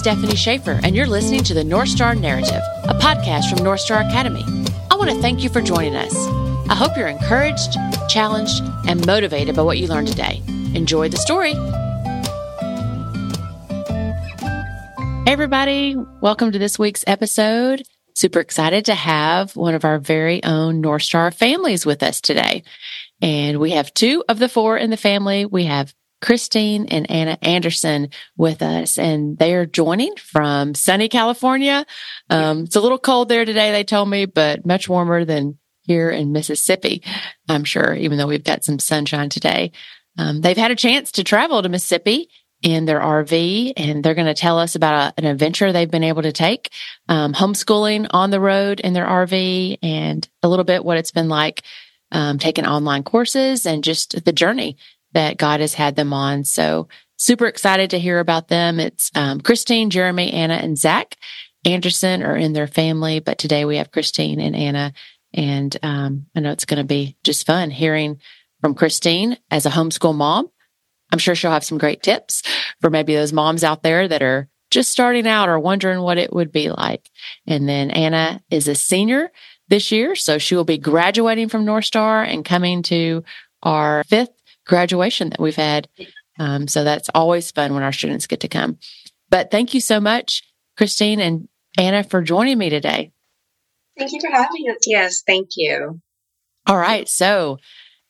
[0.00, 4.00] Stephanie Schaefer, and you're listening to the North Star Narrative, a podcast from North Star
[4.00, 4.42] Academy.
[4.90, 6.14] I want to thank you for joining us.
[6.70, 7.76] I hope you're encouraged,
[8.08, 10.40] challenged, and motivated by what you learned today.
[10.74, 11.52] Enjoy the story.
[15.26, 15.96] Hey, everybody.
[16.22, 17.82] Welcome to this week's episode.
[18.14, 22.62] Super excited to have one of our very own North Star families with us today.
[23.20, 25.44] And we have two of the four in the family.
[25.44, 31.86] We have Christine and Anna Anderson with us, and they are joining from sunny California.
[32.28, 36.10] Um, it's a little cold there today, they told me, but much warmer than here
[36.10, 37.02] in Mississippi,
[37.48, 39.72] I'm sure, even though we've got some sunshine today.
[40.18, 42.28] Um, they've had a chance to travel to Mississippi
[42.62, 46.04] in their RV, and they're going to tell us about a, an adventure they've been
[46.04, 46.70] able to take,
[47.08, 51.28] um, homeschooling on the road in their RV, and a little bit what it's been
[51.28, 51.62] like
[52.12, 54.76] um, taking online courses and just the journey
[55.12, 56.44] that God has had them on.
[56.44, 58.80] So super excited to hear about them.
[58.80, 61.16] It's um, Christine, Jeremy, Anna, and Zach
[61.64, 64.92] Anderson are in their family, but today we have Christine and Anna.
[65.34, 68.20] And um, I know it's going to be just fun hearing
[68.60, 70.50] from Christine as a homeschool mom.
[71.12, 72.42] I'm sure she'll have some great tips
[72.80, 76.32] for maybe those moms out there that are just starting out or wondering what it
[76.32, 77.10] would be like.
[77.46, 79.30] And then Anna is a senior
[79.68, 83.24] this year, so she will be graduating from North Star and coming to
[83.62, 84.30] our fifth
[84.66, 85.88] graduation that we've had.
[86.38, 88.78] Um, so that's always fun when our students get to come.
[89.28, 90.42] But thank you so much,
[90.76, 93.12] Christine and Anna, for joining me today.
[93.98, 94.78] Thank you for having us.
[94.86, 96.00] Yes, thank you.
[96.66, 97.08] All right.
[97.08, 97.58] So,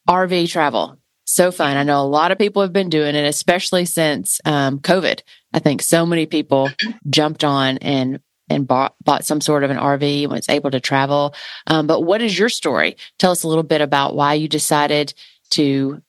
[0.08, 0.96] RV travel.
[1.24, 1.76] So fun.
[1.76, 5.20] I know a lot of people have been doing it, especially since um, COVID.
[5.52, 6.70] I think so many people
[7.08, 10.80] jumped on and and bought bought some sort of an RV and was able to
[10.80, 11.34] travel.
[11.68, 12.96] Um, but what is your story?
[13.18, 15.14] Tell us a little bit about why you decided
[15.50, 16.02] to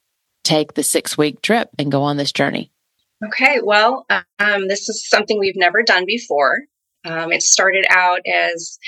[0.43, 2.71] take the six week trip and go on this journey?
[3.25, 4.05] Okay, well,
[4.39, 6.61] um, this is something we've never done before.
[7.05, 8.79] Um, it started out as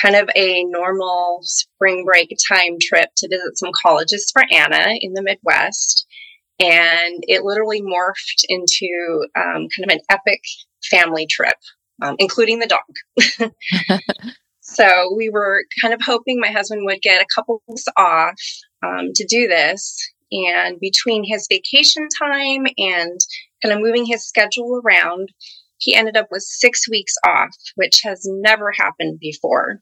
[0.00, 5.14] kind of a normal spring break time trip to visit some colleges for Anna in
[5.14, 6.06] the Midwest.
[6.58, 10.40] And it literally morphed into um, kind of an epic
[10.90, 11.56] family trip,
[12.02, 13.50] um, including the dog.
[14.60, 18.34] so we were kind of hoping my husband would get a couple weeks off
[18.82, 19.98] um, to do this.
[20.32, 23.20] And between his vacation time and
[23.62, 25.30] kind of moving his schedule around,
[25.78, 29.80] he ended up with six weeks off, which has never happened before.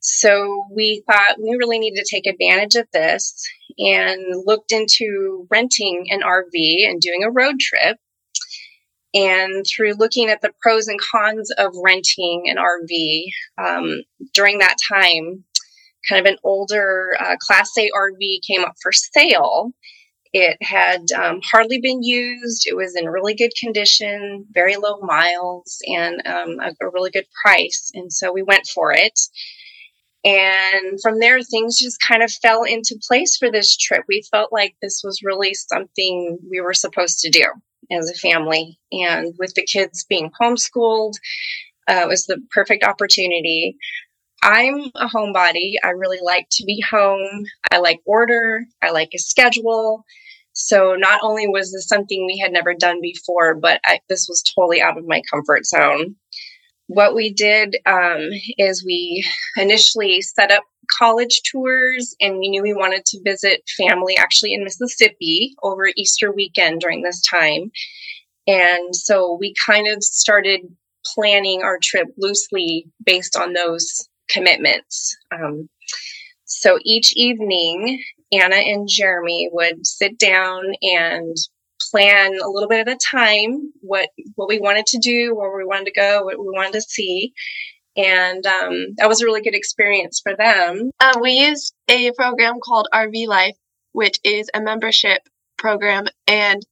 [0.00, 3.42] So we thought we really needed to take advantage of this
[3.78, 7.98] and looked into renting an RV and doing a road trip.
[9.14, 13.24] And through looking at the pros and cons of renting an RV
[13.58, 14.02] um,
[14.34, 15.44] during that time,
[16.08, 19.72] kind of an older uh, Class A RV came up for sale.
[20.32, 22.66] It had um, hardly been used.
[22.66, 27.26] It was in really good condition, very low miles, and um, a, a really good
[27.42, 27.90] price.
[27.94, 29.18] And so we went for it.
[30.24, 34.04] And from there, things just kind of fell into place for this trip.
[34.08, 37.44] We felt like this was really something we were supposed to do
[37.90, 38.78] as a family.
[38.92, 41.14] And with the kids being homeschooled,
[41.88, 43.76] uh, it was the perfect opportunity.
[44.42, 45.74] I'm a homebody.
[45.84, 47.44] I really like to be home.
[47.70, 48.64] I like order.
[48.82, 50.04] I like a schedule.
[50.52, 54.42] So not only was this something we had never done before, but I, this was
[54.42, 56.16] totally out of my comfort zone.
[56.88, 59.24] What we did um, is we
[59.56, 60.64] initially set up
[60.98, 66.32] college tours and we knew we wanted to visit family actually in Mississippi over Easter
[66.32, 67.70] weekend during this time.
[68.46, 70.60] And so we kind of started
[71.14, 75.16] planning our trip loosely based on those commitments.
[75.32, 75.68] Um,
[76.44, 78.02] so each evening,
[78.32, 81.36] Anna and Jeremy would sit down and
[81.90, 85.64] plan a little bit at a time what what we wanted to do, where we
[85.64, 87.32] wanted to go, what we wanted to see.
[87.96, 90.90] And um, that was a really good experience for them.
[91.00, 93.56] Uh, we used a program called RV Life,
[93.92, 95.22] which is a membership
[95.56, 96.62] program, and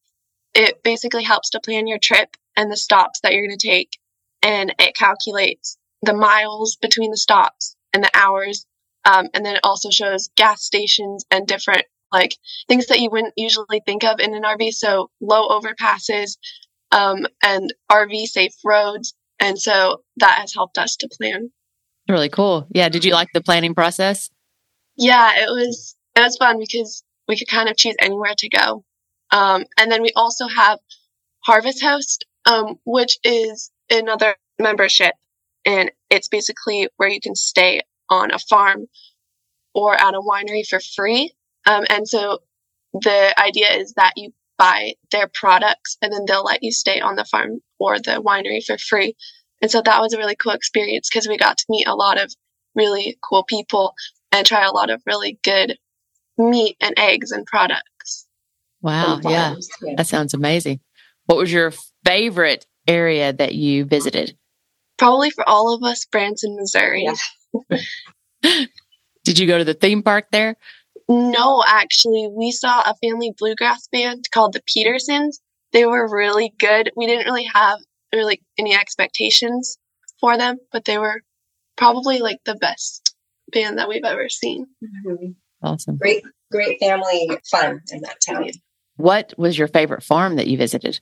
[0.55, 3.99] it basically helps to plan your trip and the stops that you're going to take.
[4.43, 5.77] And it calculates
[6.07, 8.67] the miles between the stops and the hours.
[9.05, 12.37] Um, and then it also shows gas stations and different like
[12.69, 14.73] things that you wouldn't usually think of in an RV.
[14.73, 16.39] So low overpasses
[16.93, 19.15] um, and RV safe roads.
[19.39, 21.51] And so that has helped us to plan.
[22.09, 22.67] Really cool.
[22.71, 22.89] Yeah.
[22.89, 24.31] Did you like the planning process?
[24.97, 28.85] Yeah, it was it was fun because we could kind of choose anywhere to go.
[29.31, 30.79] Um, and then we also have
[31.45, 35.15] Harvest Host, um, which is another membership
[35.67, 38.87] and it's basically where you can stay on a farm
[39.75, 41.33] or at a winery for free.
[41.67, 42.39] Um, and so
[42.93, 47.17] the idea is that you buy their products and then they'll let you stay on
[47.17, 49.15] the farm or the winery for free.
[49.61, 52.23] And so that was a really cool experience because we got to meet a lot
[52.23, 52.33] of
[52.75, 53.95] really cool people
[54.33, 55.77] and try a lot of really good
[56.39, 58.27] meat and eggs and products.
[58.83, 59.21] Wow.
[59.25, 59.57] Yeah.
[59.83, 59.95] yeah.
[59.97, 60.81] That sounds amazing.
[61.27, 61.73] What was your
[62.05, 64.37] favorite area that you visited?
[64.99, 67.09] Probably for all of us, Branson, Missouri.
[67.71, 67.79] Yeah.
[69.25, 70.57] Did you go to the theme park there?
[71.09, 75.41] No, actually, we saw a family bluegrass band called the Petersons.
[75.73, 76.91] They were really good.
[76.97, 77.79] We didn't really have
[78.13, 79.79] really any expectations
[80.21, 81.23] for them, but they were
[81.77, 83.15] probably like the best
[83.53, 84.67] band that we've ever seen.
[84.83, 85.33] Mm-hmm.
[85.63, 85.97] Awesome.
[85.97, 88.51] Great, great family fun in that town.
[88.97, 91.01] What was your favorite farm that you visited?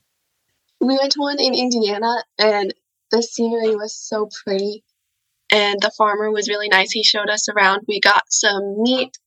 [0.81, 2.73] We went to one in Indiana and
[3.15, 4.83] the scenery was so pretty
[5.51, 6.91] and the farmer was really nice.
[6.91, 7.83] He showed us around.
[7.87, 9.17] We got some meat,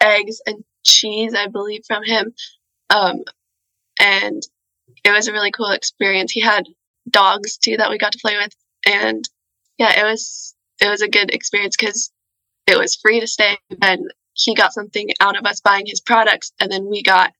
[0.00, 2.34] eggs, and cheese, I believe, from him.
[2.90, 3.24] Um,
[4.00, 4.42] and
[5.04, 6.30] it was a really cool experience.
[6.30, 6.66] He had
[7.10, 8.54] dogs too that we got to play with,
[8.86, 9.28] and
[9.78, 12.12] yeah, it was it was a good experience because
[12.66, 14.02] it was free to stay, and
[14.34, 17.32] he got something out of us buying his products, and then we got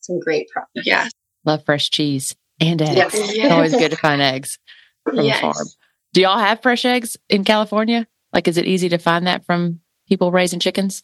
[0.00, 0.86] some great products.
[0.86, 1.08] Yeah,
[1.44, 2.96] love fresh cheese and eggs.
[2.96, 3.14] Yes.
[3.14, 4.58] It's always good to find eggs
[5.04, 5.40] from yes.
[5.40, 5.66] the farm.
[6.12, 8.06] Do y'all have fresh eggs in California?
[8.32, 11.02] Like, is it easy to find that from people raising chickens?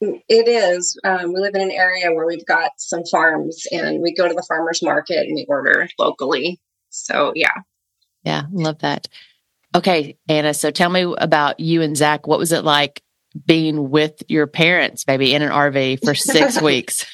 [0.00, 0.98] It is.
[1.04, 4.34] Um, we live in an area where we've got some farms and we go to
[4.34, 6.58] the farmer's market and we order locally.
[6.88, 7.52] So, yeah.
[8.24, 9.08] Yeah, love that.
[9.74, 10.54] Okay, Anna.
[10.54, 12.26] So tell me about you and Zach.
[12.26, 13.02] What was it like
[13.46, 17.06] being with your parents, maybe in an RV for six weeks?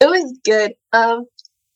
[0.00, 0.74] It was good.
[0.92, 1.24] Um,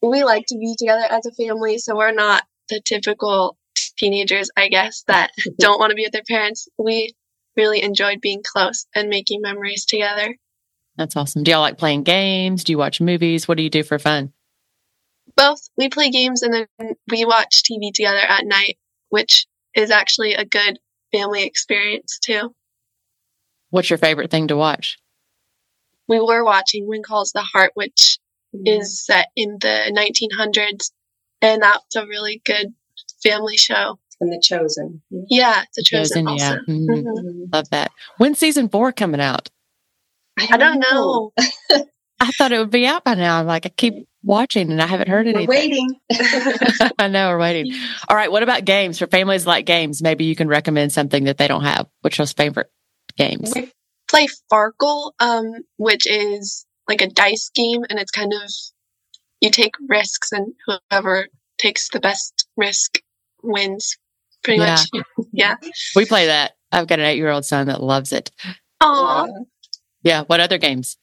[0.02, 3.56] we like to be together as a family, so we're not the typical
[3.96, 6.68] teenagers, I guess, that don't want to be with their parents.
[6.78, 7.14] We
[7.56, 10.36] really enjoyed being close and making memories together.
[10.96, 11.42] That's awesome.
[11.42, 12.64] Do y'all like playing games?
[12.64, 13.48] Do you watch movies?
[13.48, 14.32] What do you do for fun?
[15.36, 15.68] Both.
[15.76, 16.66] We play games and then
[17.10, 18.76] we watch TV together at night,
[19.08, 20.78] which is actually a good
[21.12, 22.54] family experience too.
[23.70, 24.98] What's your favorite thing to watch?
[26.08, 28.18] We were watching When Calls the Heart, which
[28.54, 28.66] mm-hmm.
[28.66, 30.90] is set in the 1900s,
[31.40, 32.74] and that's a really good
[33.22, 33.98] family show.
[34.20, 35.02] And The Chosen.
[35.10, 36.26] Yeah, The Chosen.
[36.26, 36.56] chosen yeah.
[36.68, 37.08] Mm-hmm.
[37.08, 37.44] Mm-hmm.
[37.52, 37.90] Love that.
[38.18, 39.50] When's season four coming out?
[40.38, 41.32] I don't, I don't know.
[41.38, 41.84] know.
[42.20, 43.40] I thought it would be out by now.
[43.40, 45.48] I'm like, I keep watching and I haven't heard anything.
[45.48, 45.88] We're waiting.
[46.98, 47.74] I know we're waiting.
[48.08, 48.30] All right.
[48.30, 50.02] What about games for families like games?
[50.02, 51.88] Maybe you can recommend something that they don't have.
[52.02, 52.70] What's your favorite
[53.16, 53.52] games?
[53.56, 53.72] We
[54.08, 58.50] play Farkle, um, which is like a dice game, and it's kind of
[59.40, 61.26] you take risks, and whoever
[61.58, 63.00] takes the best risk
[63.42, 63.96] wins
[64.42, 64.78] pretty yeah.
[64.94, 65.04] much.
[65.32, 65.56] yeah.
[65.94, 66.52] We play that.
[66.70, 68.30] I've got an eight year old son that loves it.
[68.80, 69.46] Oh.
[70.02, 70.22] Yeah.
[70.26, 70.96] What other games?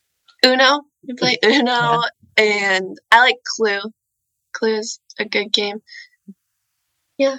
[0.46, 0.82] Uno.
[1.08, 2.02] We play Uno yeah.
[2.38, 3.82] and I like Clue.
[4.54, 5.82] Clue is a good game.
[7.18, 7.38] Yeah.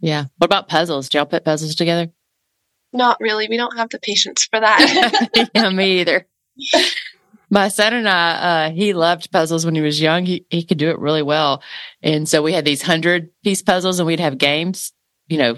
[0.00, 0.24] Yeah.
[0.36, 1.08] What about puzzles?
[1.08, 2.10] Do y'all put puzzles together?
[2.92, 3.48] Not really.
[3.48, 5.50] We don't have the patience for that.
[5.54, 6.26] yeah, me either.
[7.50, 10.26] My son and I, uh, he loved puzzles when he was young.
[10.26, 11.62] He, he could do it really well.
[12.02, 14.92] And so we had these hundred piece puzzles and we'd have games,
[15.28, 15.56] you know,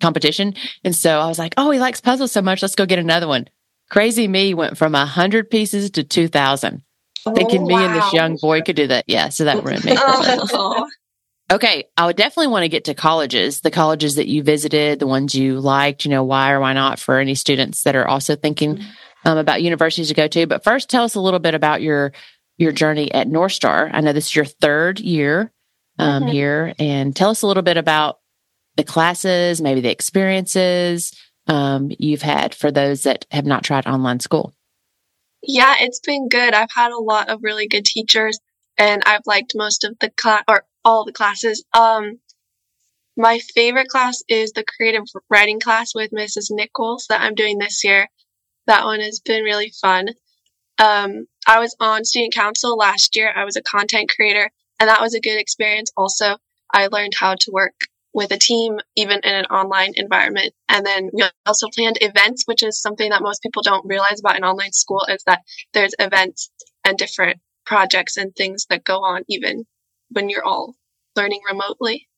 [0.00, 0.54] competition.
[0.82, 2.62] And so I was like, Oh, he likes puzzles so much.
[2.62, 3.48] Let's go get another one.
[3.88, 6.82] Crazy me went from a hundred pieces to 2000.
[7.24, 7.68] Oh, Thinking wow.
[7.68, 9.04] me and this young boy could do that.
[9.06, 9.28] Yeah.
[9.28, 9.94] So that ruined me.
[9.98, 10.88] oh.
[11.50, 11.84] Okay.
[11.98, 15.34] I would definitely want to get to colleges, the colleges that you visited, the ones
[15.34, 18.76] you liked, you know, why or why not for any students that are also thinking
[18.76, 18.90] mm-hmm
[19.24, 20.46] um, about universities to go to.
[20.46, 22.12] But first, tell us a little bit about your
[22.58, 23.90] your journey at North Star.
[23.92, 25.52] I know this is your third year
[25.98, 26.32] um, mm-hmm.
[26.32, 28.18] here, and tell us a little bit about
[28.76, 31.12] the classes, maybe the experiences
[31.46, 34.54] um, you've had for those that have not tried online school.
[35.42, 36.54] Yeah, it's been good.
[36.54, 38.38] I've had a lot of really good teachers,
[38.78, 41.64] and I've liked most of the class or all the classes.
[41.74, 42.20] Um,
[43.16, 46.46] my favorite class is the creative writing class with Mrs.
[46.50, 48.08] Nichols that I'm doing this year.
[48.66, 50.08] That one has been really fun.
[50.78, 53.32] Um, I was on student council last year.
[53.34, 54.50] I was a content creator,
[54.80, 55.90] and that was a good experience.
[55.96, 56.36] Also,
[56.72, 57.74] I learned how to work
[58.14, 60.52] with a team, even in an online environment.
[60.68, 64.36] And then we also planned events, which is something that most people don't realize about
[64.36, 65.40] an online school is that
[65.72, 66.50] there's events
[66.84, 69.64] and different projects and things that go on even
[70.10, 70.74] when you're all
[71.16, 72.08] learning remotely.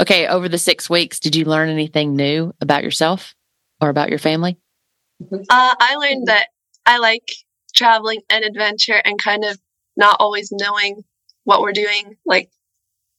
[0.00, 3.34] Okay, over the six weeks, did you learn anything new about yourself
[3.80, 4.58] or about your family?
[5.20, 6.48] Uh, I learned that
[6.86, 7.30] I like
[7.74, 9.58] traveling and adventure and kind of
[9.96, 11.04] not always knowing
[11.44, 12.50] what we're doing like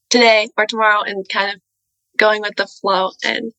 [0.09, 1.61] today or tomorrow and kind of
[2.17, 3.51] going with the flow and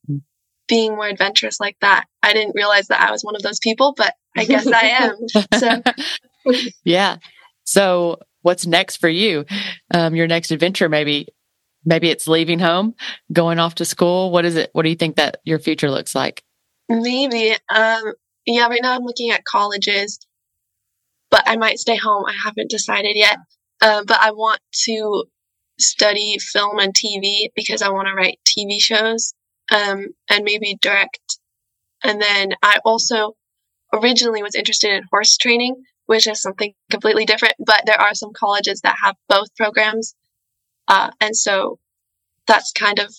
[0.68, 2.04] being more adventurous like that.
[2.22, 5.16] I didn't realize that I was one of those people, but I guess I am.
[5.58, 5.82] So
[6.84, 7.16] yeah.
[7.64, 9.44] So what's next for you?
[9.92, 11.28] Um, your next adventure, maybe,
[11.84, 12.94] maybe it's leaving home,
[13.32, 14.30] going off to school.
[14.30, 14.70] What is it?
[14.72, 16.42] What do you think that your future looks like?
[16.88, 17.56] Maybe.
[17.68, 18.12] Um,
[18.54, 20.18] yeah, right now I'm looking at colleges,
[21.30, 22.24] but I might stay home.
[22.26, 23.38] I haven't decided yet.
[23.80, 25.24] Uh, but I want to
[25.78, 29.32] study film and TV because I want to write TV shows
[29.70, 31.38] um, and maybe direct.
[32.04, 33.34] And then I also
[33.92, 38.32] originally was interested in horse training, which is something completely different, but there are some
[38.34, 40.14] colleges that have both programs.
[40.88, 41.78] Uh, and so
[42.46, 43.14] that's kind of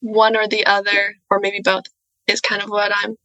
[0.00, 1.84] one or the other, or maybe both,
[2.26, 3.16] is kind of what I'm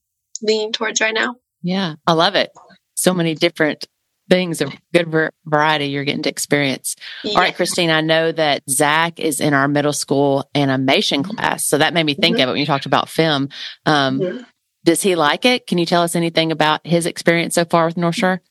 [0.43, 1.35] leaning towards right now.
[1.61, 2.51] Yeah, I love it.
[2.95, 3.87] So many different
[4.29, 6.95] things of good variety you're getting to experience.
[7.23, 7.31] Yeah.
[7.33, 11.35] All right, Christine, I know that Zach is in our middle school animation mm-hmm.
[11.35, 11.65] class.
[11.65, 12.43] So that made me think mm-hmm.
[12.43, 13.49] of it when you talked about film.
[13.85, 14.41] Um, mm-hmm.
[14.85, 15.65] Does he like it?
[15.65, 18.41] Can you tell us anything about his experience so far with North Star?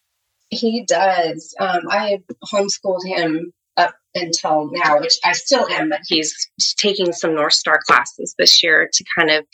[0.48, 1.54] He does.
[1.58, 2.22] Um, I
[2.52, 6.34] homeschooled him up until now, which I still am, but he's
[6.76, 9.44] taking some North Star classes this year to kind of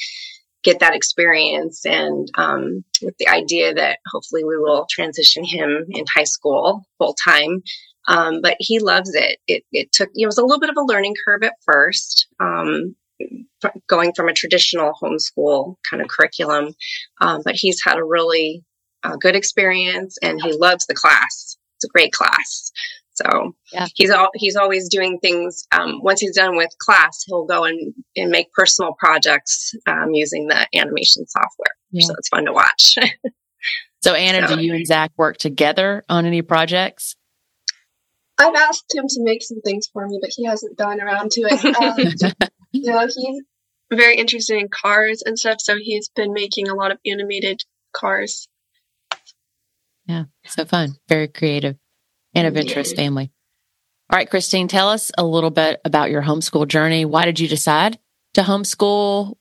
[0.69, 6.05] get that experience and um, with the idea that hopefully we will transition him in
[6.15, 7.63] high school full time
[8.07, 9.39] um, but he loves it.
[9.47, 12.95] it it took it was a little bit of a learning curve at first um,
[13.89, 16.75] going from a traditional homeschool kind of curriculum
[17.23, 18.63] um, but he's had a really
[19.05, 21.57] uh, good experience and he loves the class.
[21.77, 22.73] It's a great class
[23.19, 23.87] so yeah.
[23.95, 25.67] he's all, he's always doing things.
[25.73, 30.47] Um, once he's done with class, he'll go and, and make personal projects um, using
[30.47, 31.75] the animation software.
[31.91, 32.07] Yeah.
[32.07, 32.97] So it's fun to watch.
[34.03, 37.17] so Anna, so, do you and Zach work together on any projects?
[38.39, 41.41] I've asked him to make some things for me, but he hasn't gone around to
[41.41, 41.65] it.
[41.65, 43.43] Um, you know, he's
[43.93, 48.47] very interested in cars and stuff, so he's been making a lot of animated cars.
[50.07, 50.95] Yeah, so fun.
[51.09, 51.77] Very creative
[52.35, 53.31] and adventurous family.
[54.11, 57.05] All right, Christine, tell us a little bit about your homeschool journey.
[57.05, 57.99] Why did you decide
[58.35, 59.37] to homeschool?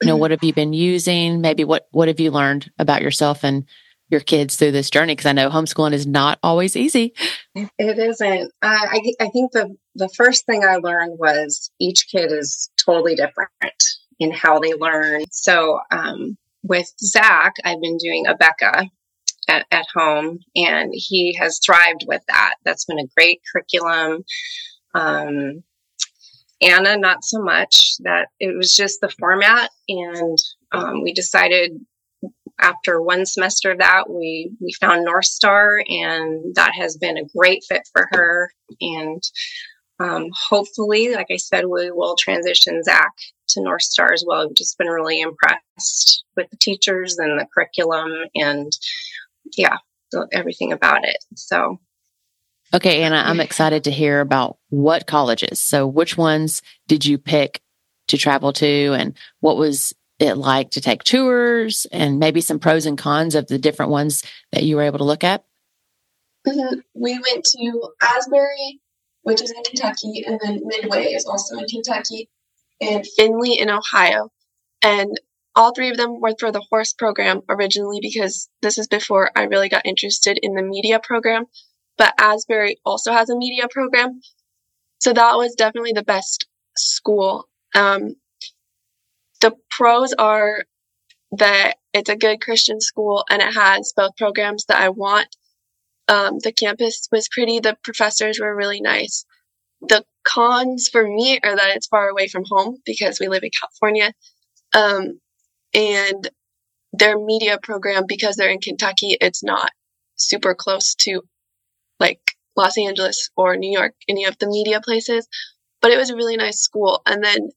[0.00, 1.42] You know, what have you been using?
[1.42, 3.66] Maybe what what have you learned about yourself and
[4.08, 5.12] your kids through this journey?
[5.12, 7.12] Because I know homeschooling is not always easy.
[7.54, 8.52] It isn't.
[8.62, 13.16] Uh, I I think the the first thing I learned was each kid is totally
[13.16, 13.50] different
[14.18, 15.24] in how they learn.
[15.30, 18.88] So um, with Zach, I've been doing Abeka,
[19.48, 22.54] at, at home, and he has thrived with that.
[22.64, 24.24] That's been a great curriculum.
[24.94, 25.62] Um,
[26.60, 27.96] Anna, not so much.
[28.00, 30.38] That it was just the format, and
[30.72, 31.72] um, we decided
[32.58, 37.28] after one semester of that, we we found North Star, and that has been a
[37.36, 38.50] great fit for her.
[38.80, 39.22] And
[39.98, 43.12] um, hopefully, like I said, we will transition Zach
[43.48, 44.46] to North Star as well.
[44.46, 48.72] We've just been really impressed with the teachers and the curriculum, and
[49.56, 49.76] yeah,
[50.32, 51.18] everything about it.
[51.34, 51.80] So.
[52.74, 55.60] Okay, Anna, I'm excited to hear about what colleges.
[55.60, 57.60] So, which ones did you pick
[58.08, 62.86] to travel to, and what was it like to take tours, and maybe some pros
[62.86, 65.44] and cons of the different ones that you were able to look at?
[66.46, 66.80] Mm-hmm.
[66.94, 68.80] We went to Asbury,
[69.22, 72.28] which is in Kentucky, and then Midway is also in Kentucky,
[72.80, 74.30] and Findlay in Ohio.
[74.82, 75.20] And
[75.56, 79.44] all three of them were for the horse program originally because this is before I
[79.44, 81.46] really got interested in the media program.
[81.96, 84.20] But Asbury also has a media program.
[84.98, 86.46] So that was definitely the best
[86.76, 87.48] school.
[87.74, 88.16] Um,
[89.40, 90.64] the pros are
[91.32, 95.34] that it's a good Christian school and it has both programs that I want.
[96.08, 97.60] Um, the campus was pretty.
[97.60, 99.24] The professors were really nice.
[99.80, 103.50] The cons for me are that it's far away from home because we live in
[103.58, 104.12] California.
[104.74, 105.20] Um,
[105.74, 106.28] and
[106.92, 109.70] their media program because they're in Kentucky, it's not
[110.16, 111.22] super close to
[112.00, 112.20] like
[112.56, 115.28] Los Angeles or New York, any of the media places.
[115.82, 117.02] But it was a really nice school.
[117.06, 117.50] And then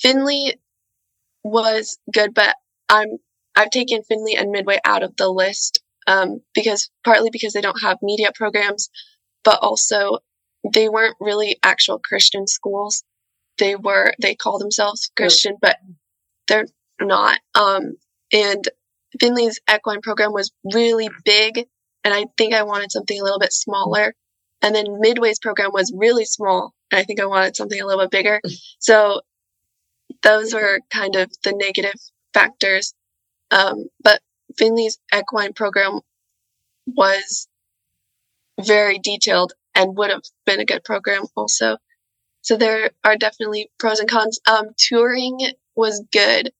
[0.00, 0.58] Findlay
[1.42, 2.54] was good, but
[2.88, 3.08] I'm
[3.56, 7.82] I've taken Findlay and Midway out of the list um, because partly because they don't
[7.82, 8.90] have media programs,
[9.44, 10.18] but also
[10.72, 13.02] they weren't really actual Christian schools.
[13.58, 15.76] They were they call themselves Christian, but
[16.46, 16.66] they're
[17.00, 17.38] not.
[17.54, 17.96] Um,
[18.32, 18.68] and
[19.20, 21.66] Findlay's equine program was really big,
[22.04, 24.14] and I think I wanted something a little bit smaller.
[24.60, 28.04] And then Midway's program was really small, and I think I wanted something a little
[28.04, 28.40] bit bigger.
[28.80, 29.20] So
[30.22, 32.00] those were kind of the negative
[32.32, 32.94] factors.
[33.50, 34.20] Um, but
[34.58, 36.00] Findlay's equine program
[36.86, 37.48] was
[38.60, 41.76] very detailed and would have been a good program also.
[42.42, 44.40] So there are definitely pros and cons.
[44.46, 45.38] Um, touring
[45.76, 46.50] was good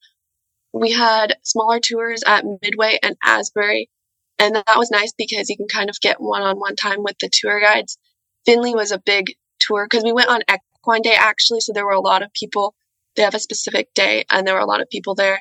[0.80, 3.90] we had smaller tours at Midway and Asbury,
[4.38, 7.60] and that was nice because you can kind of get one-on-one time with the tour
[7.60, 7.98] guides.
[8.46, 11.92] Findlay was a big tour because we went on equine day actually, so there were
[11.92, 12.74] a lot of people.
[13.16, 15.40] They have a specific day, and there were a lot of people there,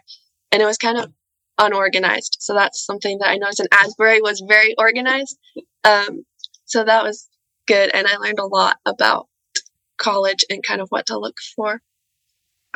[0.51, 1.11] and it was kind of
[1.59, 2.37] unorganized.
[2.39, 3.59] So that's something that I noticed.
[3.59, 5.37] And Asbury was very organized,
[5.83, 6.25] um,
[6.65, 7.29] so that was
[7.67, 9.27] good, and I learned a lot about
[9.97, 11.81] college and kind of what to look for.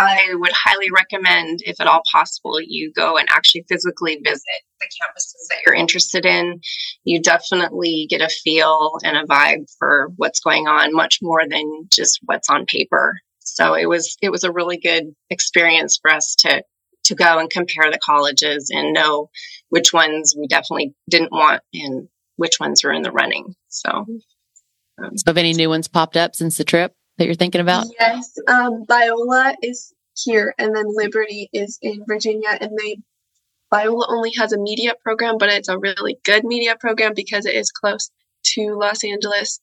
[0.01, 4.41] I would highly recommend, if at all possible, you go and actually physically visit
[4.79, 6.59] the campuses that you're interested in.
[7.03, 11.87] You definitely get a feel and a vibe for what's going on, much more than
[11.93, 13.15] just what's on paper.
[13.39, 16.63] So it was it was a really good experience for us to
[17.05, 19.29] to go and compare the colleges and know
[19.69, 23.55] which ones we definitely didn't want and which ones were in the running.
[23.69, 26.95] So, um, so have any new ones popped up since the trip?
[27.17, 27.87] That you're thinking about?
[27.99, 28.33] Yes.
[28.47, 32.97] Um, Biola is here, and then Liberty is in Virginia, and they
[33.73, 37.55] Biola only has a media program, but it's a really good media program because it
[37.55, 38.11] is close
[38.43, 39.61] to Los Angeles.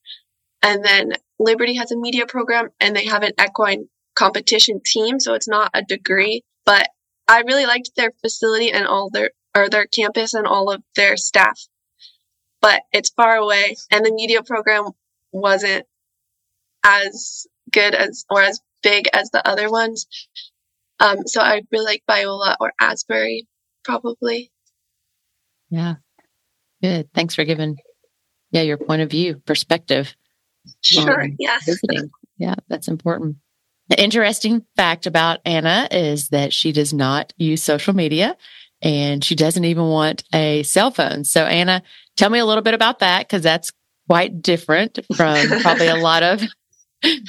[0.63, 5.33] And then Liberty has a media program, and they have an equine competition team, so
[5.35, 6.43] it's not a degree.
[6.65, 6.89] But
[7.27, 11.15] I really liked their facility and all their or their campus and all of their
[11.15, 11.59] staff.
[12.61, 14.89] But it's far away, and the media program
[15.31, 15.85] wasn't
[16.83, 20.07] as good as or as big as the other ones.
[20.99, 23.47] Um, so I really like Biola or Asbury,
[23.83, 24.51] probably.
[25.69, 25.95] Yeah.
[26.81, 27.09] Good.
[27.13, 27.77] Thanks for giving,
[28.51, 30.15] yeah, your point of view, perspective.
[30.81, 31.23] Sure.
[31.23, 31.65] Um, yes.
[31.65, 32.09] Visiting.
[32.37, 33.37] Yeah, that's important.
[33.89, 38.37] The interesting fact about Anna is that she does not use social media
[38.81, 41.23] and she doesn't even want a cell phone.
[41.23, 41.81] So, Anna,
[42.15, 43.71] tell me a little bit about that because that's
[44.07, 46.41] quite different from probably a lot of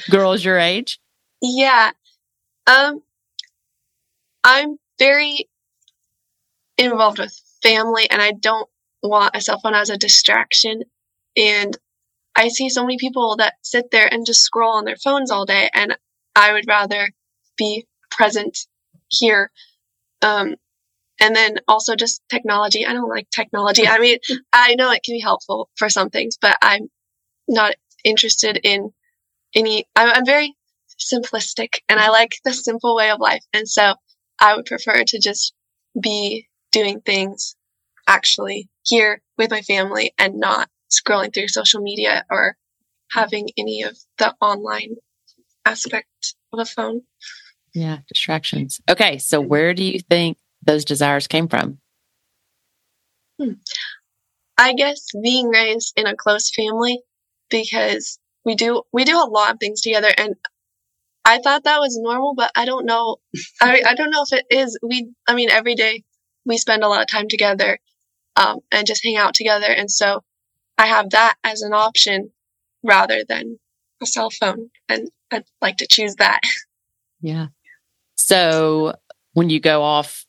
[0.09, 0.99] girls your age?
[1.41, 1.91] Yeah.
[2.67, 3.01] Um,
[4.43, 5.49] I'm very
[6.77, 8.69] involved with family and I don't
[9.03, 10.83] want a cell phone as a distraction.
[11.35, 11.77] And
[12.35, 15.45] I see so many people that sit there and just scroll on their phones all
[15.45, 15.97] day and
[16.35, 17.09] I would rather
[17.57, 18.57] be present
[19.09, 19.51] here.
[20.21, 20.55] Um,
[21.19, 22.85] and then also just technology.
[22.85, 23.87] I don't like technology.
[23.87, 24.17] I mean,
[24.53, 26.89] I know it can be helpful for some things, but I'm
[27.47, 28.91] not interested in
[29.55, 30.55] any, I'm, I'm very
[30.99, 33.43] simplistic and I like the simple way of life.
[33.53, 33.95] And so
[34.39, 35.53] I would prefer to just
[35.99, 37.55] be doing things
[38.07, 42.55] actually here with my family and not scrolling through social media or
[43.11, 44.95] having any of the online
[45.65, 47.01] aspect of a phone.
[47.73, 48.81] Yeah, distractions.
[48.89, 51.79] Okay, so where do you think those desires came from?
[53.39, 53.53] Hmm.
[54.57, 57.01] I guess being raised in a close family
[57.49, 60.35] because we do we do a lot of things together and
[61.23, 63.17] I thought that was normal, but I don't know.
[63.61, 64.77] I I don't know if it is.
[64.81, 66.03] We I mean every day
[66.45, 67.79] we spend a lot of time together
[68.35, 70.23] um, and just hang out together, and so
[70.77, 72.31] I have that as an option
[72.83, 73.59] rather than
[74.01, 76.41] a cell phone, and I'd like to choose that.
[77.23, 77.49] Yeah.
[78.15, 78.95] So
[79.33, 80.25] when you go off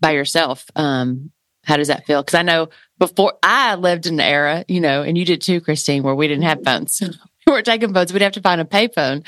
[0.00, 1.30] by yourself, um,
[1.64, 2.22] how does that feel?
[2.22, 5.60] Because I know before I lived in the era, you know, and you did too,
[5.60, 7.00] Christine, where we didn't have phones.
[7.46, 8.12] we weren't taking phones.
[8.12, 9.26] We'd have to find a payphone.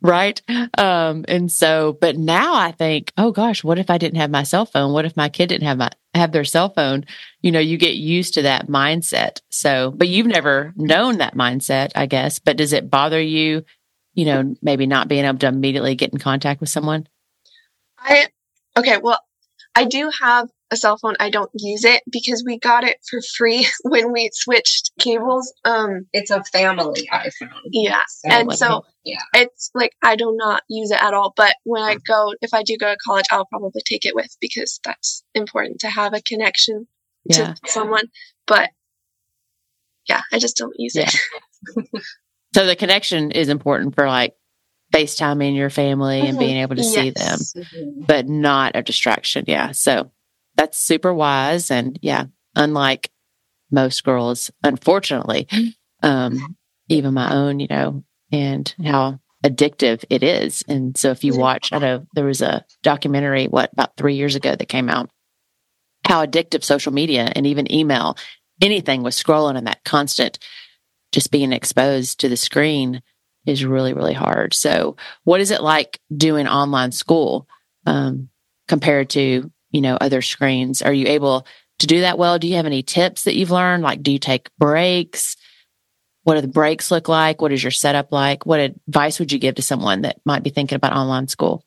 [0.00, 0.42] Right.
[0.76, 4.42] Um, and so, but now I think, oh gosh, what if I didn't have my
[4.42, 4.92] cell phone?
[4.92, 7.06] What if my kid didn't have my, have their cell phone?
[7.40, 9.40] You know, you get used to that mindset.
[9.48, 13.64] So, but you've never known that mindset, I guess, but does it bother you,
[14.12, 17.08] you know, maybe not being able to immediately get in contact with someone?
[17.98, 18.26] I,
[18.76, 18.98] okay.
[18.98, 19.20] Well,
[19.74, 21.14] I do have a cell phone.
[21.18, 25.52] I don't use it because we got it for free when we switched cables.
[25.64, 27.50] Um, it's a family iPhone.
[27.70, 31.32] Yeah, so and so yeah, it's like I do not use it at all.
[31.36, 34.36] But when I go, if I do go to college, I'll probably take it with
[34.40, 36.86] because that's important to have a connection
[37.24, 37.54] yeah.
[37.54, 38.04] to someone.
[38.46, 38.70] But
[40.08, 41.08] yeah, I just don't use yeah.
[41.08, 42.02] it.
[42.54, 44.34] so the connection is important for like
[44.94, 46.28] FaceTiming your family mm-hmm.
[46.28, 46.94] and being able to yes.
[46.94, 48.04] see them, mm-hmm.
[48.06, 49.44] but not a distraction.
[49.48, 49.72] Yeah.
[49.72, 50.10] So
[50.56, 51.70] that's super wise.
[51.70, 53.10] And yeah, unlike
[53.70, 55.48] most girls, unfortunately,
[56.02, 56.56] um,
[56.88, 60.64] even my own, you know, and how addictive it is.
[60.68, 64.36] And so if you watch, I know there was a documentary, what, about three years
[64.36, 65.10] ago that came out,
[66.04, 68.16] how addictive social media and even email,
[68.62, 70.38] anything with scrolling and that constant
[71.12, 73.02] just being exposed to the screen
[73.46, 74.54] is really, really hard.
[74.54, 77.46] So what is it like doing online school
[77.86, 78.30] um,
[78.66, 80.80] compared to you know, other screens?
[80.80, 81.46] Are you able
[81.80, 82.38] to do that well?
[82.38, 83.82] Do you have any tips that you've learned?
[83.82, 85.36] Like, do you take breaks?
[86.22, 87.42] What do the breaks look like?
[87.42, 88.46] What is your setup like?
[88.46, 91.64] What advice would you give to someone that might be thinking about online school?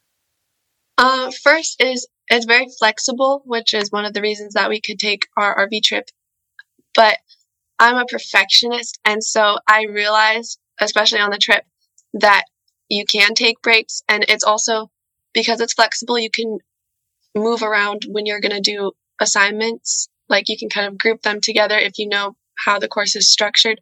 [0.98, 4.98] Uh, first is it's very flexible, which is one of the reasons that we could
[4.98, 6.10] take our RV trip
[6.98, 7.20] but
[7.80, 9.00] I'm a perfectionist.
[9.06, 11.64] And so I realized, especially on the trip,
[12.16, 12.44] that
[12.90, 14.02] you can take breaks.
[14.10, 14.90] And it's also
[15.34, 16.58] because it's flexible, you can
[17.36, 20.10] move around when you're going to do assignments.
[20.30, 22.36] Like you can kind of group them together if you know
[22.66, 23.80] how the course is structured.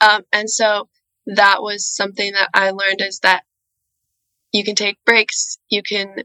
[0.00, 0.88] Um, and so
[1.26, 3.44] that was something that I learned is that
[4.52, 6.24] you can take breaks, you can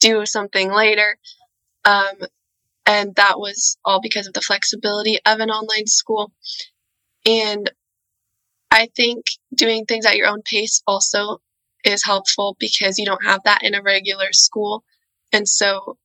[0.00, 1.16] do something later.
[1.84, 2.14] Um,
[2.86, 6.32] and that was all because of the flexibility of an online school.
[7.26, 7.70] And
[8.70, 9.24] I think
[9.54, 11.38] doing things at your own pace also
[11.84, 14.84] is helpful because you don't have that in a regular school.
[15.34, 15.98] And so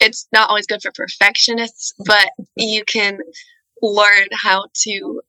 [0.00, 3.20] it's not always good for perfectionists, but you can
[3.80, 5.22] learn how to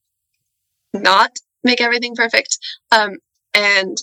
[0.93, 2.57] not make everything perfect.
[2.91, 3.17] Um,
[3.53, 3.97] and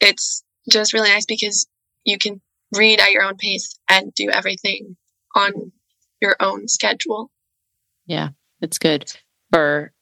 [0.00, 1.66] it's just really nice because
[2.04, 2.40] you can
[2.74, 4.96] read at your own pace and do everything
[5.36, 5.72] on
[6.22, 7.30] your own schedule.
[8.06, 8.30] Yeah,
[8.62, 9.12] it's good
[9.52, 9.92] for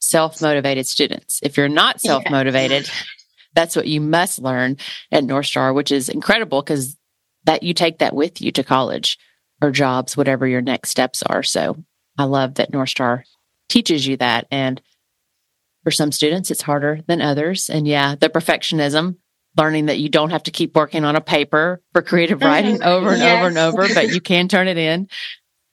[0.00, 1.40] self motivated students.
[1.42, 2.94] If you're not self motivated, yeah.
[3.54, 4.76] that's what you must learn
[5.10, 6.98] at North Star, which is incredible because
[7.44, 9.18] that you take that with you to college
[9.60, 11.42] or jobs, whatever your next steps are.
[11.42, 11.76] So
[12.16, 13.24] I love that North Star
[13.68, 14.46] teaches you that.
[14.50, 14.80] And
[15.84, 17.70] for some students, it's harder than others.
[17.70, 19.16] And yeah, the perfectionism,
[19.56, 23.10] learning that you don't have to keep working on a paper for creative writing over
[23.10, 23.38] and yes.
[23.38, 25.08] over and over, but you can turn it in.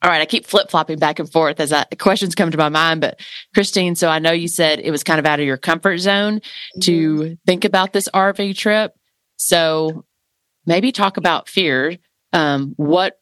[0.02, 2.68] All right, I keep flip flopping back and forth as I, questions come to my
[2.68, 3.00] mind.
[3.00, 3.20] But
[3.54, 6.40] Christine, so I know you said it was kind of out of your comfort zone
[6.40, 6.80] mm-hmm.
[6.80, 8.94] to think about this RV trip.
[9.36, 10.04] So
[10.66, 11.96] maybe talk about fear.
[12.32, 13.18] Um, what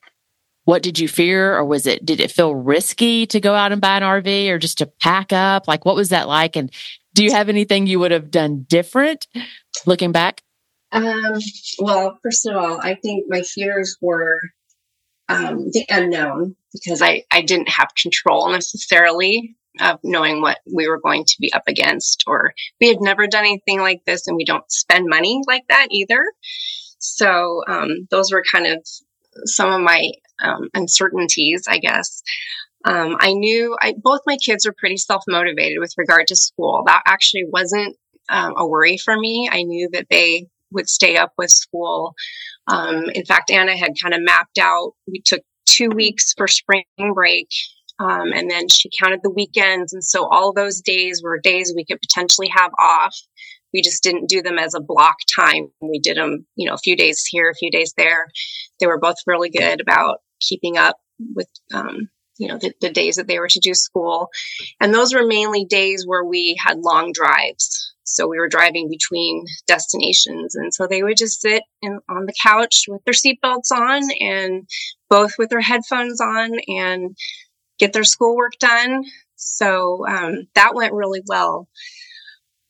[0.64, 1.56] what did you fear?
[1.56, 4.58] Or was it did it feel risky to go out and buy an rv or
[4.58, 5.68] just to pack up?
[5.68, 6.56] Like what was that like?
[6.56, 6.70] And
[7.14, 9.26] do you have anything you would have done different
[9.86, 10.42] looking back?
[10.92, 11.40] Um,
[11.80, 14.38] well first of all i think my fears were
[15.28, 21.00] um, the unknown because I, I didn't have control necessarily of knowing what we were
[21.00, 24.44] going to be up against or we had never done anything like this and we
[24.44, 26.22] don't spend money like that either
[27.04, 28.86] so um, those were kind of
[29.44, 30.10] some of my
[30.42, 32.22] um, uncertainties, I guess.
[32.84, 36.82] Um, I knew I, both my kids were pretty self motivated with regard to school.
[36.86, 37.96] That actually wasn't
[38.28, 39.48] um, a worry for me.
[39.50, 42.14] I knew that they would stay up with school.
[42.66, 46.84] Um, in fact, Anna had kind of mapped out, we took two weeks for spring
[47.14, 47.48] break.
[48.00, 49.92] Um, and then she counted the weekends.
[49.92, 53.16] And so all those days were days we could potentially have off.
[53.74, 55.68] We just didn't do them as a block time.
[55.82, 58.28] We did them, you know, a few days here, a few days there.
[58.80, 60.96] They were both really good about keeping up
[61.34, 62.08] with, um,
[62.38, 64.28] you know, the, the days that they were to do school.
[64.80, 67.92] And those were mainly days where we had long drives.
[68.04, 70.54] So we were driving between destinations.
[70.54, 74.68] And so they would just sit in, on the couch with their seatbelts on and
[75.10, 77.16] both with their headphones on and
[77.78, 79.04] get their schoolwork done.
[79.36, 81.68] So um, that went really well.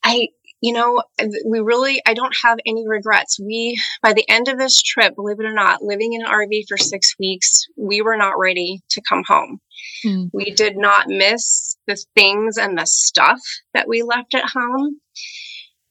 [0.03, 0.29] I
[0.64, 1.03] you know,
[1.44, 3.38] we really, I don't have any regrets.
[3.38, 6.62] We, by the end of this trip, believe it or not, living in an RV
[6.66, 9.61] for six weeks, we were not ready to come home.
[10.07, 10.31] Mm.
[10.33, 13.40] We did not miss the things and the stuff
[13.74, 15.00] that we left at home.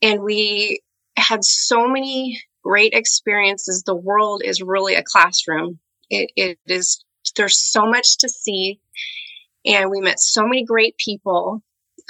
[0.01, 0.81] And we
[1.17, 3.83] had so many great experiences.
[3.86, 5.77] The world is really a classroom.
[6.09, 7.05] It, it is,
[7.36, 8.79] there's so much to see.
[9.67, 11.62] And we met so many great people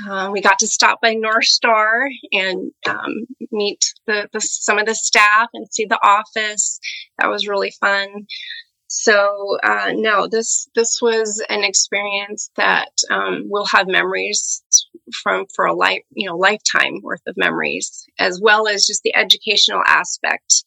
[0.10, 4.86] uh, we got to stop by North Star and um, meet the, the, some of
[4.86, 6.80] the staff and see the office.
[7.20, 8.28] That was really fun.
[8.88, 14.63] So uh, no, this this was an experience that um, we'll have memories
[15.24, 19.16] from for a life you know lifetime worth of memories, as well as just the
[19.16, 20.63] educational aspect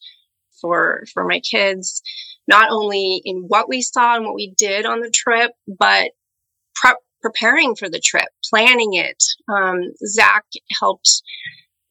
[0.59, 2.01] for for my kids,
[2.49, 6.11] not only in what we saw and what we did on the trip, but
[6.75, 9.23] prep preparing for the trip, planning it.
[9.49, 10.45] Um, Zach
[10.79, 11.21] helped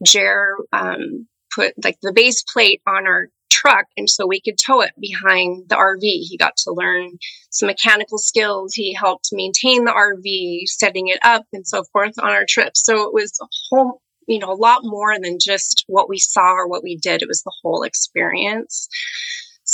[0.04, 4.80] Jer um, put like the base plate on our truck and so we could tow
[4.80, 6.00] it behind the RV.
[6.00, 7.12] He got to learn
[7.50, 8.74] some mechanical skills.
[8.74, 12.76] He helped maintain the RV, setting it up and so forth on our trip.
[12.76, 16.52] So it was a whole, you know, a lot more than just what we saw
[16.52, 17.22] or what we did.
[17.22, 18.88] It was the whole experience.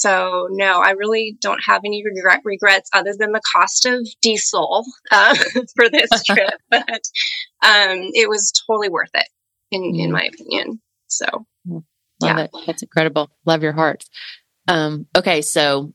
[0.03, 4.85] So no, I really don't have any regret, regrets other than the cost of diesel
[5.13, 5.37] uh,
[5.77, 6.83] for this trip, but
[7.63, 9.29] um, it was totally worth it
[9.71, 10.15] in in mm.
[10.15, 10.81] my opinion.
[11.07, 11.27] So
[11.69, 11.85] love
[12.21, 12.39] yeah.
[12.41, 12.51] it.
[12.67, 13.31] That's incredible.
[13.47, 14.05] Love your heart.
[14.67, 15.93] Um, okay, so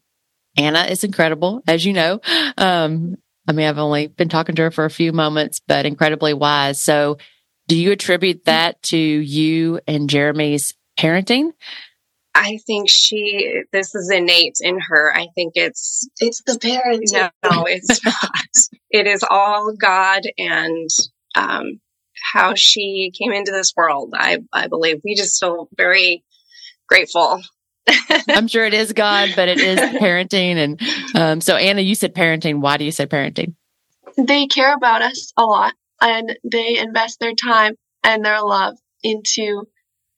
[0.55, 2.21] Anna is incredible, as you know.
[2.57, 6.33] Um, I mean, I've only been talking to her for a few moments, but incredibly
[6.33, 6.81] wise.
[6.81, 7.17] So,
[7.67, 11.51] do you attribute that to you and Jeremy's parenting?
[12.37, 15.11] I think she, this is innate in her.
[15.11, 17.11] I think it's, it's the parents.
[17.11, 18.69] No, it's not.
[18.91, 20.89] It is all God and,
[21.35, 21.79] um,
[22.31, 24.13] how she came into this world.
[24.15, 26.23] I, I believe we just feel very
[26.87, 27.41] grateful.
[28.29, 30.57] I'm sure it is God, but it is parenting.
[30.57, 30.81] And
[31.15, 32.59] um, so, Anna, you said parenting.
[32.59, 33.55] Why do you say parenting?
[34.15, 39.67] They care about us a lot and they invest their time and their love into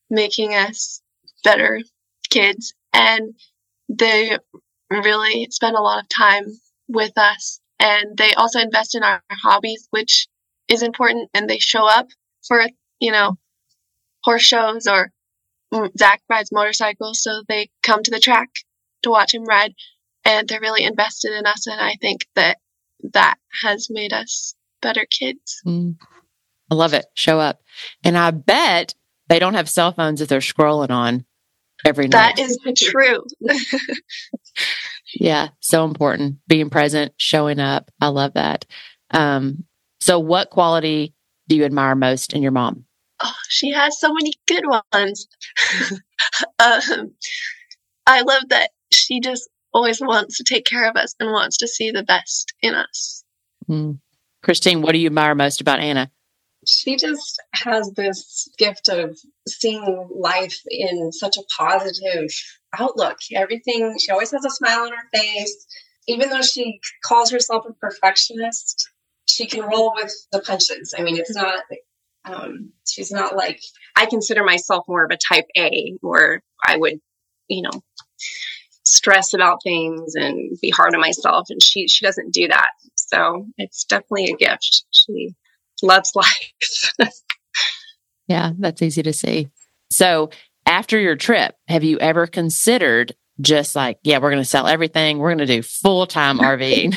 [0.10, 1.02] making us
[1.44, 1.82] better
[2.30, 2.74] kids.
[2.94, 3.34] And
[3.88, 4.38] they
[4.90, 6.46] really spend a lot of time
[6.88, 7.60] with us.
[7.80, 10.28] And they also invest in our hobbies, which
[10.68, 11.30] is important.
[11.34, 12.08] And they show up
[12.48, 12.68] for,
[13.00, 13.38] you know,
[14.24, 15.12] horse shows or
[15.98, 17.22] Zach rides motorcycles.
[17.22, 18.50] So they come to the track
[19.04, 19.74] to watch him ride.
[20.26, 21.68] And they're really invested in us.
[21.68, 22.58] And I think that
[23.14, 25.62] that has made us better kids.
[25.66, 25.96] Mm.
[26.70, 27.06] I love it.
[27.16, 27.62] Show up.
[28.04, 28.94] And I bet
[29.28, 31.26] they don't have cell phones that they're scrolling on
[31.86, 32.36] every night.
[32.36, 33.24] That is true.
[35.14, 36.38] yeah, so important.
[36.48, 37.92] Being present, showing up.
[38.02, 38.66] I love that.
[39.12, 39.66] Um,
[40.00, 41.14] so, what quality
[41.48, 42.86] do you admire most in your mom?
[43.22, 45.28] Oh, she has so many good ones.
[46.60, 47.12] um,
[48.08, 51.68] I love that she just always wants to take care of us and wants to
[51.68, 53.24] see the best in us.
[53.70, 54.00] Mm.
[54.42, 56.10] Christine, what do you admire most about Anna?
[56.68, 59.18] She just has this gift of
[59.48, 62.30] seeing life in such a positive
[62.78, 63.18] outlook.
[63.34, 65.66] Everything, she always has a smile on her face.
[66.08, 68.90] Even though she calls herself a perfectionist,
[69.30, 70.94] she can roll with the punches.
[70.98, 71.64] I mean, it's not,
[72.26, 73.62] um, she's not like,
[73.96, 77.00] I consider myself more of a type A, where I would,
[77.48, 77.84] you know,
[78.86, 81.48] stress about things and be hard on myself.
[81.50, 82.72] And she, she doesn't do that.
[82.96, 84.84] So it's definitely a gift.
[84.92, 85.36] She,
[85.84, 86.94] loves life.
[88.28, 89.50] yeah, that's easy to see.
[89.92, 90.30] So,
[90.66, 95.18] after your trip, have you ever considered just like, yeah, we're going to sell everything,
[95.18, 96.96] we're going to do full time RVing?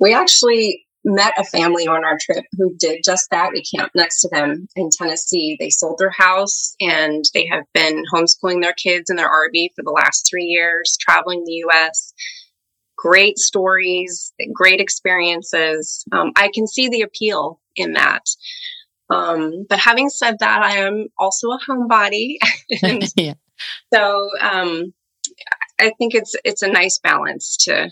[0.00, 3.52] We actually met a family on our trip who did just that.
[3.52, 5.56] We camped next to them in Tennessee.
[5.58, 9.82] They sold their house and they have been homeschooling their kids in their RV for
[9.82, 12.12] the last three years, traveling the US.
[12.96, 16.04] Great stories, great experiences.
[16.12, 18.22] Um, I can see the appeal in that.
[19.10, 22.36] Um, but having said that, I am also a homebody.
[23.16, 23.34] yeah.
[23.92, 24.94] So um,
[25.80, 27.90] I think it's it's a nice balance to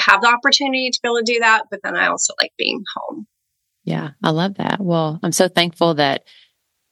[0.00, 2.82] have the opportunity to be able to do that, but then I also like being
[2.96, 3.26] home.
[3.84, 4.80] Yeah, I love that.
[4.80, 6.24] Well, I'm so thankful that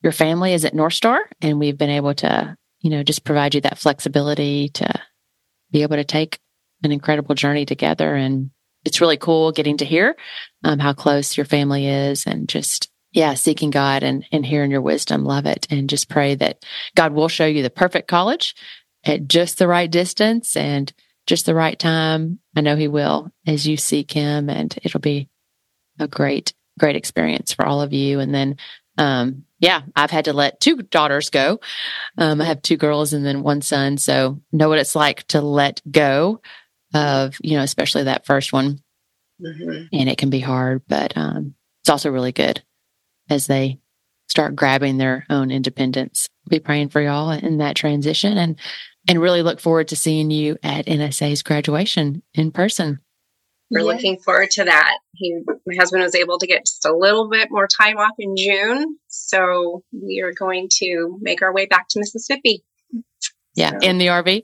[0.01, 3.55] your family is at North Star and we've been able to, you know, just provide
[3.55, 4.93] you that flexibility to
[5.71, 6.39] be able to take
[6.83, 8.51] an incredible journey together and
[8.85, 10.15] it's really cool getting to hear
[10.63, 14.81] um, how close your family is and just yeah seeking god and and hearing your
[14.81, 15.25] wisdom.
[15.25, 15.67] Love it.
[15.69, 16.63] And just pray that
[16.95, 18.55] god will show you the perfect college
[19.03, 20.93] at just the right distance and
[21.27, 22.39] just the right time.
[22.55, 25.29] I know he will as you seek him and it'll be
[25.99, 28.19] a great great experience for all of you.
[28.19, 28.57] And then
[28.97, 31.59] um yeah i've had to let two daughters go.
[32.17, 33.97] Um i have two girls and then one son.
[33.97, 36.41] So know what it's like to let go
[36.95, 38.79] of, you know, especially that first one.
[39.41, 39.87] Mm-hmm.
[39.91, 42.63] And it can be hard, but um, it's also really good
[43.29, 43.79] as they
[44.27, 46.29] start grabbing their own independence.
[46.49, 48.57] Be praying for y'all in that transition and
[49.07, 52.99] and really look forward to seeing you at NSA's graduation in person.
[53.69, 53.85] We're yeah.
[53.85, 54.97] looking forward to that.
[55.13, 58.35] He, my husband was able to get just a little bit more time off in
[58.35, 62.63] June, so we are going to make our way back to Mississippi.
[63.55, 64.43] Yeah, so, in the RV.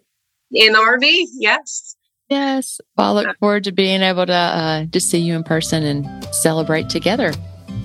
[0.52, 1.96] In the RV, yes.
[2.32, 2.80] Yes.
[2.98, 6.08] Well, I look forward to being able to uh, to see you in person and
[6.34, 7.34] celebrate together.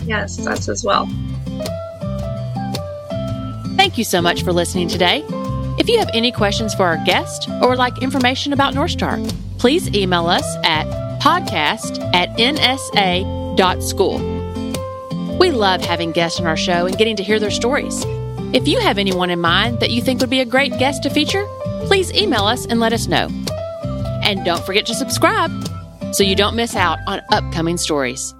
[0.04, 1.06] Yes, us as well.
[3.76, 5.24] Thank you so much for listening today.
[5.78, 9.18] If you have any questions for our guest or would like information about North Star,
[9.58, 10.86] please email us at
[11.20, 14.18] podcast at nsa.school.
[15.40, 18.04] We love having guests on our show and getting to hear their stories.
[18.54, 21.10] If you have anyone in mind that you think would be a great guest to
[21.10, 21.44] feature,
[21.86, 23.28] please email us and let us know.
[24.26, 25.50] And don't forget to subscribe
[26.12, 28.34] so you don't miss out on upcoming stories.